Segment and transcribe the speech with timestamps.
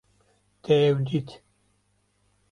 [0.63, 1.31] Te ew dît